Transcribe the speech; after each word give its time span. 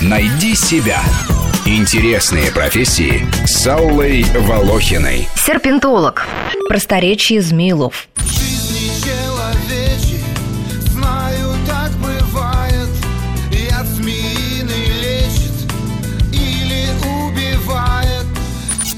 Найди 0.00 0.54
себя. 0.54 1.02
Интересные 1.66 2.50
профессии 2.50 3.26
с 3.44 3.66
Аллой 3.66 4.24
Волохиной. 4.34 5.28
Серпентолог. 5.36 6.26
Просторечие 6.68 7.42
Змеилов. 7.42 8.08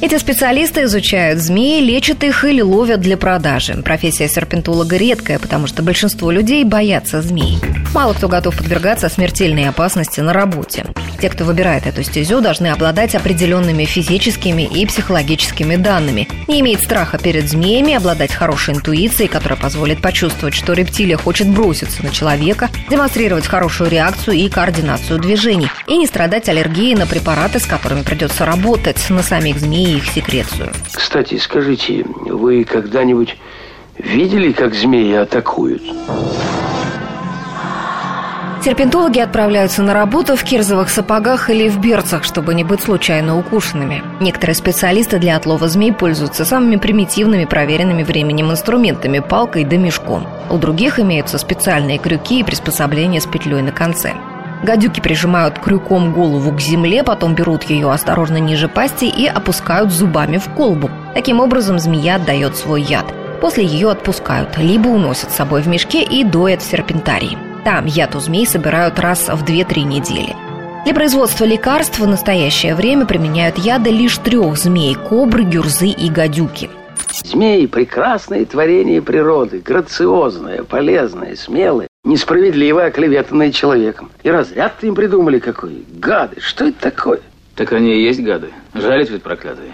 Эти 0.02 0.16
специалисты 0.16 0.84
изучают 0.84 1.40
змеи, 1.40 1.82
лечат 1.82 2.24
их 2.24 2.44
или 2.44 2.62
ловят 2.62 3.00
для 3.00 3.18
продажи. 3.18 3.74
Профессия 3.82 4.28
серпентолога 4.28 4.96
редкая, 4.96 5.38
потому 5.38 5.66
что 5.66 5.82
большинство 5.82 6.30
людей 6.30 6.64
боятся 6.64 7.20
змей. 7.20 7.58
Мало 7.92 8.14
кто 8.14 8.26
готов 8.26 8.56
подвергаться 8.56 9.10
смертельной 9.10 9.68
опасности 9.68 10.20
на 10.20 10.32
работе. 10.32 10.86
Те, 11.20 11.28
кто 11.28 11.44
выбирает 11.44 11.86
эту 11.86 12.02
стезю, 12.02 12.40
должны 12.40 12.68
обладать 12.68 13.14
определенными 13.14 13.84
физическими 13.84 14.62
и 14.62 14.86
психологическими 14.86 15.76
данными, 15.76 16.26
не 16.48 16.60
иметь 16.60 16.80
страха 16.80 17.18
перед 17.18 17.50
змеями, 17.50 17.92
обладать 17.92 18.32
хорошей 18.32 18.74
интуицией, 18.74 19.28
которая 19.28 19.58
позволит 19.60 20.00
почувствовать, 20.00 20.54
что 20.54 20.72
рептилия 20.72 21.18
хочет 21.18 21.46
броситься 21.48 22.02
на 22.02 22.08
человека, 22.10 22.70
демонстрировать 22.88 23.46
хорошую 23.46 23.90
реакцию 23.90 24.36
и 24.36 24.48
координацию 24.48 25.18
движений, 25.18 25.68
и 25.86 25.98
не 25.98 26.06
страдать 26.06 26.48
аллергией 26.48 26.94
на 26.94 27.06
препараты, 27.06 27.60
с 27.60 27.66
которыми 27.66 28.00
придется 28.00 28.46
работать, 28.46 29.10
на 29.10 29.22
самих 29.22 29.58
змей 29.58 29.89
и 29.90 29.96
их 29.96 30.06
секрецию. 30.06 30.70
Кстати, 30.92 31.38
скажите, 31.38 32.04
вы 32.04 32.64
когда-нибудь 32.64 33.36
видели, 33.98 34.52
как 34.52 34.74
змеи 34.74 35.14
атакуют? 35.14 35.82
Серпентологи 38.62 39.18
отправляются 39.18 39.82
на 39.82 39.94
работу 39.94 40.36
в 40.36 40.44
кирзовых 40.44 40.90
сапогах 40.90 41.48
или 41.48 41.70
в 41.70 41.80
берцах, 41.80 42.24
чтобы 42.24 42.52
не 42.54 42.62
быть 42.62 42.82
случайно 42.82 43.38
укушенными. 43.38 44.02
Некоторые 44.20 44.54
специалисты 44.54 45.18
для 45.18 45.36
отлова 45.36 45.66
змей 45.66 45.94
пользуются 45.94 46.44
самыми 46.44 46.76
примитивными, 46.76 47.46
проверенными 47.46 48.02
временем 48.02 48.50
инструментами– 48.50 49.18
палкой 49.28 49.64
да 49.64 49.78
мешком. 49.78 50.26
У 50.50 50.58
других 50.58 50.98
имеются 50.98 51.38
специальные 51.38 51.96
крюки 51.96 52.40
и 52.40 52.44
приспособления 52.44 53.22
с 53.22 53.26
петлей 53.26 53.62
на 53.62 53.72
конце. 53.72 54.12
Гадюки 54.62 55.00
прижимают 55.00 55.58
крюком 55.58 56.12
голову 56.12 56.52
к 56.52 56.60
земле, 56.60 57.02
потом 57.02 57.34
берут 57.34 57.64
ее 57.64 57.90
осторожно 57.90 58.36
ниже 58.36 58.68
пасти 58.68 59.06
и 59.06 59.26
опускают 59.26 59.90
зубами 59.90 60.36
в 60.36 60.48
колбу. 60.50 60.90
Таким 61.14 61.40
образом 61.40 61.78
змея 61.78 62.16
отдает 62.16 62.56
свой 62.56 62.82
яд. 62.82 63.06
После 63.40 63.64
ее 63.64 63.90
отпускают, 63.90 64.58
либо 64.58 64.88
уносят 64.88 65.30
с 65.30 65.36
собой 65.36 65.62
в 65.62 65.66
мешке 65.66 66.02
и 66.02 66.24
доят 66.24 66.60
в 66.60 66.70
серпентарии. 66.70 67.38
Там 67.64 67.86
яд 67.86 68.14
у 68.14 68.20
змей 68.20 68.46
собирают 68.46 68.98
раз 68.98 69.28
в 69.28 69.44
2-3 69.44 69.82
недели. 69.82 70.36
Для 70.84 70.94
производства 70.94 71.44
лекарств 71.44 71.98
в 71.98 72.06
настоящее 72.06 72.74
время 72.74 73.06
применяют 73.06 73.58
яды 73.58 73.90
лишь 73.90 74.18
трех 74.18 74.56
змей– 74.56 74.94
кобры, 75.08 75.44
гюрзы 75.44 75.88
и 75.88 76.10
гадюки. 76.10 76.70
Змеи– 77.24 77.66
прекрасные 77.66 78.44
творения 78.44 79.02
природы, 79.02 79.60
грациозные, 79.60 80.64
полезные, 80.64 81.36
смелые, 81.36 81.89
несправедливо 82.10 82.84
оклеветанные 82.84 83.52
человеком. 83.52 84.10
И 84.22 84.30
разряд 84.30 84.74
им 84.82 84.94
придумали 84.94 85.38
какой. 85.38 85.84
Гады, 85.92 86.40
что 86.40 86.66
это 86.66 86.90
такое? 86.90 87.20
Так 87.54 87.72
они 87.72 87.94
и 87.94 88.02
есть 88.02 88.20
гады. 88.20 88.48
Жалить 88.74 89.10
ведь 89.10 89.22
проклятые. 89.22 89.72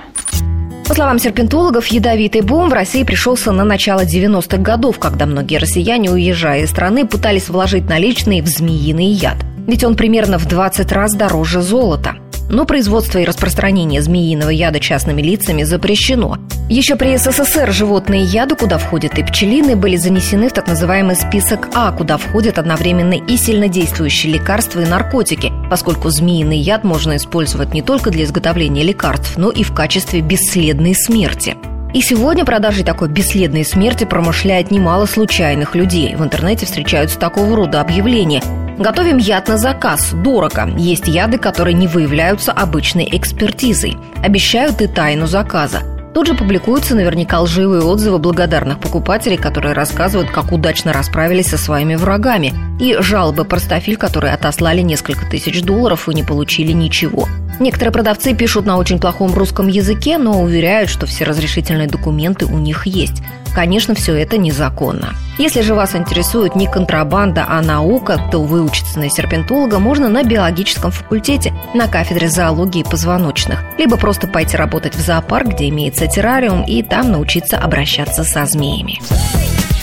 По 0.86 0.94
словам 0.94 1.18
серпентологов, 1.18 1.86
ядовитый 1.88 2.42
бум 2.42 2.68
в 2.68 2.72
России 2.72 3.02
пришелся 3.02 3.50
на 3.50 3.64
начало 3.64 4.04
90-х 4.04 4.58
годов, 4.58 5.00
когда 5.00 5.26
многие 5.26 5.56
россияне, 5.56 6.12
уезжая 6.12 6.62
из 6.62 6.70
страны, 6.70 7.06
пытались 7.06 7.48
вложить 7.48 7.88
наличные 7.88 8.42
в 8.42 8.46
змеиный 8.46 9.06
яд. 9.06 9.38
Ведь 9.66 9.82
он 9.82 9.96
примерно 9.96 10.38
в 10.38 10.46
20 10.46 10.92
раз 10.92 11.14
дороже 11.14 11.60
золота. 11.60 12.16
Но 12.48 12.64
производство 12.66 13.18
и 13.18 13.24
распространение 13.24 14.00
змеиного 14.00 14.50
яда 14.50 14.78
частными 14.78 15.22
лицами 15.22 15.64
запрещено. 15.64 16.38
Еще 16.69 16.97
при 16.97 17.16
СССР 17.16 17.71
животные 17.71 18.25
яды, 18.25 18.56
куда 18.56 18.78
входят 18.78 19.16
и 19.19 19.22
пчелины, 19.22 19.77
были 19.77 19.94
занесены 19.94 20.49
в 20.49 20.53
так 20.53 20.66
называемый 20.66 21.15
список 21.15 21.69
А, 21.75 21.93
куда 21.93 22.16
входят 22.16 22.59
одновременно 22.59 23.15
и 23.15 23.37
сильнодействующие 23.37 24.32
лекарства 24.32 24.81
и 24.81 24.84
наркотики, 24.84 25.53
поскольку 25.71 26.10
змеиный 26.10 26.59
яд 26.59 26.82
можно 26.82 27.16
использовать 27.16 27.72
не 27.72 27.82
только 27.82 28.10
для 28.10 28.25
изготовления 28.25 28.82
лекарств, 28.82 29.37
но 29.37 29.50
и 29.50 29.62
в 29.62 29.72
качестве 29.72 30.22
бесследной 30.22 30.97
смерти. 30.97 31.55
И 31.94 32.00
сегодня 32.00 32.44
продажей 32.44 32.82
такой 32.82 33.10
бесследной 33.10 33.65
смерти 33.65 34.03
промышляет 34.03 34.72
немало 34.72 35.06
случайных 35.06 35.76
людей. 35.76 36.16
В 36.16 36.25
интернете 36.25 36.66
встречаются 36.66 37.16
такого 37.16 37.55
рода 37.55 37.81
объявления. 37.81 38.43
Готовим 38.76 39.19
яд 39.19 39.47
на 39.47 39.56
заказ. 39.56 40.10
Дорого. 40.12 40.69
Есть 40.76 41.06
яды, 41.06 41.38
которые 41.38 41.75
не 41.75 41.87
выявляются 41.87 42.50
обычной 42.50 43.09
экспертизой. 43.12 43.97
Обещают 44.16 44.82
и 44.82 44.88
тайну 44.88 45.28
заказа. 45.28 45.95
Тут 46.16 46.28
же 46.28 46.32
публикуются 46.34 46.94
наверняка 46.94 47.43
лживые 47.43 47.82
отзывы 47.82 48.19
благодарных 48.19 48.81
покупателей, 48.81 49.37
которые 49.37 49.75
рассказывают, 49.75 50.31
как 50.31 50.50
удачно 50.50 50.94
расправились 50.94 51.49
со 51.49 51.59
своими 51.59 51.94
врагами, 51.94 52.54
и 52.81 52.97
жалобы 53.00 53.44
простофиль, 53.44 53.99
которые 53.99 54.32
отослали 54.32 54.81
несколько 54.81 55.26
тысяч 55.26 55.60
долларов 55.60 56.09
и 56.09 56.15
не 56.15 56.22
получили 56.22 56.72
ничего. 56.72 57.28
Некоторые 57.60 57.93
продавцы 57.93 58.34
пишут 58.34 58.65
на 58.65 58.78
очень 58.78 58.99
плохом 58.99 59.34
русском 59.34 59.69
языке, 59.69 60.16
но 60.16 60.41
уверяют, 60.41 60.88
что 60.88 61.05
все 61.05 61.25
разрешительные 61.25 61.87
документы 61.87 62.47
у 62.47 62.56
них 62.56 62.87
есть. 62.87 63.22
Конечно, 63.55 63.94
все 63.94 64.15
это 64.15 64.38
незаконно. 64.38 65.12
Если 65.38 65.60
же 65.60 65.74
вас 65.74 65.94
интересует 65.94 66.56
не 66.56 66.66
контрабанда, 66.66 67.44
а 67.48 67.60
наука, 67.60 68.19
то 68.30 68.42
выучиться 68.42 68.98
на 68.98 69.10
серпентолога 69.10 69.78
можно 69.78 70.08
на 70.08 70.22
биологическом 70.22 70.91
факультете 70.91 71.52
на 71.74 71.88
кафедре 71.88 72.28
зоологии 72.28 72.82
позвоночных. 72.82 73.62
Либо 73.76 73.98
просто 73.98 74.26
пойти 74.26 74.56
работать 74.56 74.94
в 74.94 75.00
зоопарк, 75.00 75.48
где 75.48 75.69
имеется 75.69 76.06
террариум, 76.06 76.62
и 76.62 76.82
там 76.82 77.12
научиться 77.12 77.58
обращаться 77.58 78.25
со 78.25 78.46
змеями. 78.46 79.00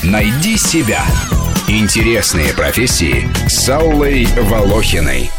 Найди 0.01 0.57
себя. 0.57 1.03
Интересные 1.67 2.53
профессии 2.53 3.29
с 3.47 3.69
Аллой 3.69 4.27
Волохиной. 4.35 5.29